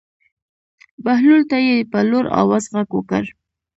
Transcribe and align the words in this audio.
بهلول 1.05 1.41
ته 1.49 1.57
یې 1.67 1.75
په 1.91 1.99
لوړ 2.09 2.25
آواز 2.41 2.63
غږ 2.73 2.89
وکړ. 2.93 3.23